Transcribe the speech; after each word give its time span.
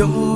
yo. 0.00 0.30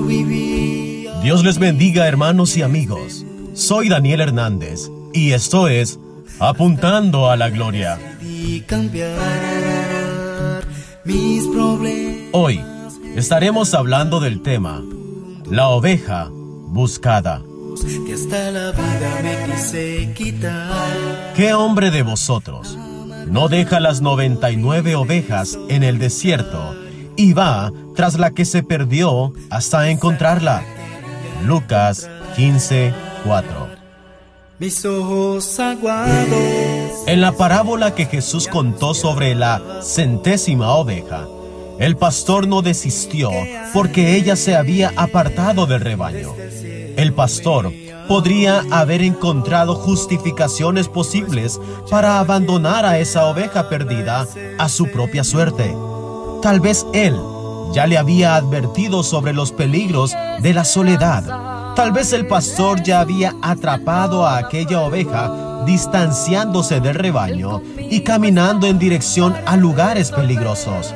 Dios 1.23 1.43
les 1.43 1.59
bendiga 1.59 2.07
hermanos 2.07 2.55
y 2.59 2.63
amigos. 2.63 3.25
Soy 3.55 3.89
Daniel 3.89 4.21
Hernández 4.21 4.91
y 5.15 5.33
esto 5.33 5.69
es 5.69 5.99
Apuntando 6.39 7.31
a 7.31 7.37
la 7.37 7.49
Gloria. 7.49 7.99
Hoy 12.33 12.61
estaremos 13.17 13.73
hablando 13.73 14.21
del 14.21 14.43
tema 14.43 14.83
La 15.51 15.69
oveja 15.69 16.29
buscada. 16.31 17.43
Que 18.07 18.13
hasta 18.13 18.51
la 18.51 18.73
vida 18.73 19.21
me 19.23 19.53
quise 19.55 20.13
quitar. 20.15 21.33
¿Qué 21.35 21.55
hombre 21.55 21.91
de 21.91 22.03
vosotros 22.03 22.77
no 23.27 23.49
deja 23.49 23.81
las 23.81 24.03
99 24.03 24.95
ovejas 24.97 25.59
en 25.71 25.83
el 25.83 25.99
desierto 25.99 26.84
y 27.17 27.33
va 27.33 27.73
tras 27.95 28.19
la 28.19 28.31
que 28.31 28.45
se 28.45 28.63
perdió 28.63 29.33
hasta 29.51 29.91
encontrarla? 29.91 30.63
Lucas 31.45 32.09
15, 32.37 32.93
4. 33.25 33.69
Mis 34.59 34.85
ojos 34.85 35.59
aguados. 35.61 37.05
En 37.07 37.21
la 37.21 37.33
parábola 37.33 37.95
que 37.95 38.07
Jesús 38.07 38.49
contó 38.49 38.95
sobre 38.95 39.35
la 39.35 39.81
centésima 39.83 40.75
oveja, 40.75 41.27
el 41.79 41.97
pastor 41.97 42.47
no 42.47 42.63
desistió 42.63 43.31
porque 43.73 44.17
ella 44.17 44.37
se 44.37 44.57
había 44.57 44.93
apartado 44.97 45.67
del 45.67 45.81
rebaño. 45.81 46.35
El 46.97 47.13
pastor 47.13 47.73
podría 48.07 48.65
haber 48.71 49.03
encontrado 49.03 49.75
justificaciones 49.75 50.89
posibles 50.89 51.61
para 51.91 52.21
abandonar 52.21 52.85
a 52.85 52.99
esa 52.99 53.27
oveja 53.27 53.69
perdida 53.69 54.27
a 54.59 54.69
su 54.69 54.87
propia 54.87 55.25
suerte. 55.25 55.75
Tal 56.45 56.61
vez 56.61 56.87
él 56.93 57.19
ya 57.73 57.87
le 57.87 57.97
había 57.97 58.37
advertido 58.37 59.03
sobre 59.03 59.33
los 59.33 59.51
peligros 59.51 60.15
de 60.43 60.53
la 60.53 60.67
soledad. 60.67 61.75
Tal 61.75 61.91
vez 61.91 62.13
el 62.13 62.27
pastor 62.27 62.83
ya 62.83 63.01
había 63.01 63.35
atrapado 63.41 64.27
a 64.27 64.37
aquella 64.37 64.83
oveja 64.83 65.65
distanciándose 65.65 66.81
del 66.81 66.97
rebaño 66.97 67.63
y 67.79 68.01
caminando 68.03 68.67
en 68.67 68.79
dirección 68.79 69.35
a 69.47 69.57
lugares 69.57 70.11
peligrosos. 70.11 70.95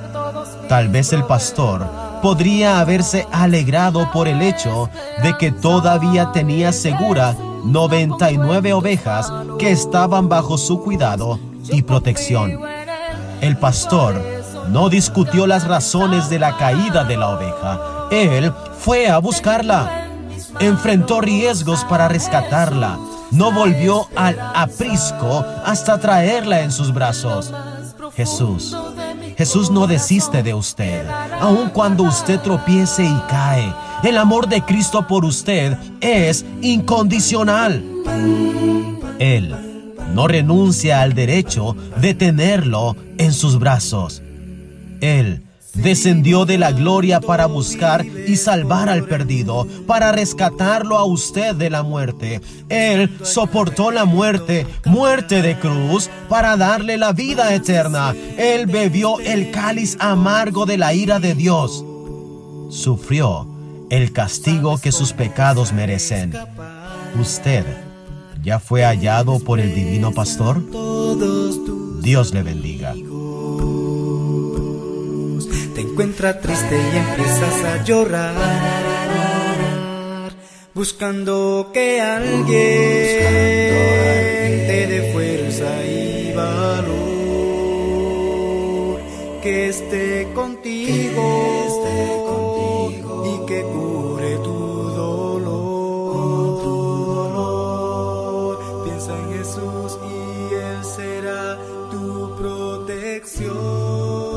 Tal 0.68 0.90
vez 0.90 1.14
el 1.14 1.24
pastor 1.24 1.88
podría 2.20 2.78
haberse 2.80 3.26
alegrado 3.32 4.12
por 4.12 4.28
el 4.28 4.42
hecho 4.42 4.90
de 5.22 5.34
que 5.38 5.50
todavía 5.50 6.30
tenía 6.30 6.72
segura 6.72 7.34
99 7.64 8.74
ovejas 8.74 9.32
que 9.58 9.70
estaban 9.70 10.28
bajo 10.28 10.58
su 10.58 10.82
cuidado 10.82 11.40
y 11.70 11.80
protección. 11.80 12.60
El 13.40 13.56
pastor 13.56 14.37
no 14.70 14.88
discutió 14.88 15.46
las 15.46 15.66
razones 15.66 16.28
de 16.28 16.38
la 16.38 16.56
caída 16.56 17.04
de 17.04 17.16
la 17.16 17.30
oveja. 17.30 17.80
Él 18.10 18.52
fue 18.78 19.08
a 19.08 19.18
buscarla. 19.18 20.08
Enfrentó 20.60 21.20
riesgos 21.20 21.84
para 21.84 22.08
rescatarla. 22.08 22.98
No 23.30 23.52
volvió 23.52 24.08
al 24.16 24.38
aprisco 24.54 25.44
hasta 25.64 25.98
traerla 25.98 26.60
en 26.60 26.72
sus 26.72 26.92
brazos. 26.92 27.52
Jesús. 28.14 28.76
Jesús 29.36 29.70
no 29.70 29.86
desiste 29.86 30.42
de 30.42 30.52
usted, 30.52 31.06
aun 31.40 31.68
cuando 31.68 32.02
usted 32.02 32.40
tropiece 32.40 33.04
y 33.04 33.22
cae. 33.28 33.72
El 34.02 34.18
amor 34.18 34.48
de 34.48 34.62
Cristo 34.62 35.06
por 35.06 35.24
usted 35.24 35.76
es 36.00 36.44
incondicional. 36.60 37.84
Él 39.20 39.54
no 40.12 40.26
renuncia 40.26 41.02
al 41.02 41.14
derecho 41.14 41.76
de 42.00 42.14
tenerlo 42.14 42.96
en 43.18 43.32
sus 43.32 43.58
brazos. 43.58 44.22
Él 45.00 45.44
descendió 45.74 46.44
de 46.44 46.58
la 46.58 46.72
gloria 46.72 47.20
para 47.20 47.46
buscar 47.46 48.04
y 48.04 48.36
salvar 48.36 48.88
al 48.88 49.04
perdido, 49.04 49.66
para 49.86 50.12
rescatarlo 50.12 50.98
a 50.98 51.04
usted 51.04 51.54
de 51.54 51.70
la 51.70 51.82
muerte. 51.82 52.40
Él 52.68 53.16
soportó 53.22 53.90
la 53.90 54.04
muerte, 54.04 54.66
muerte 54.84 55.42
de 55.42 55.58
cruz, 55.58 56.10
para 56.28 56.56
darle 56.56 56.96
la 56.96 57.12
vida 57.12 57.54
eterna. 57.54 58.14
Él 58.36 58.66
bebió 58.66 59.20
el 59.20 59.50
cáliz 59.50 59.96
amargo 60.00 60.66
de 60.66 60.78
la 60.78 60.94
ira 60.94 61.20
de 61.20 61.34
Dios. 61.34 61.84
Sufrió 62.70 63.46
el 63.90 64.12
castigo 64.12 64.78
que 64.78 64.92
sus 64.92 65.12
pecados 65.12 65.72
merecen. 65.72 66.34
Usted 67.18 67.64
ya 68.42 68.58
fue 68.58 68.84
hallado 68.84 69.38
por 69.40 69.60
el 69.60 69.74
divino 69.74 70.12
pastor. 70.12 70.62
Dios 72.02 72.32
le 72.32 72.42
bendiga 72.42 72.94
encuentra 75.98 76.38
triste 76.38 76.76
y 76.78 76.96
empiezas 76.96 77.64
a 77.64 77.82
llorar, 77.82 78.32
buscando 80.72 81.72
que 81.74 82.00
alguien 82.00 82.46
te 84.68 84.86
dé 84.86 85.10
fuerza 85.12 85.84
y 85.84 86.32
valor, 86.36 86.86
que 89.42 89.70
esté 89.70 90.28
contigo 90.36 91.66
y 93.26 93.44
que 93.48 93.62
cure 93.64 94.36
tu 94.36 94.90
dolor. 95.02 95.58
Piensa 98.84 99.18
en 99.18 99.32
Jesús 99.36 99.98
y 100.08 100.54
Él 100.54 100.84
será 100.84 101.58
tu 101.90 102.36
protección. 102.36 104.27